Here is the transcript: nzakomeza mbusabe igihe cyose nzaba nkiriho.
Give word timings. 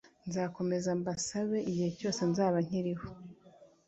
nzakomeza 0.27 0.89
mbusabe 0.99 1.57
igihe 1.69 1.89
cyose 1.99 2.21
nzaba 2.31 2.57
nkiriho. 2.65 3.07